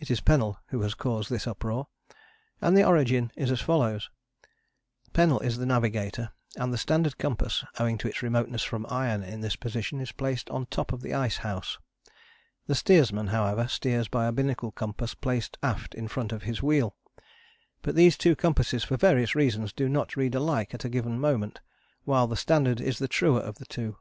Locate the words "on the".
10.50-10.66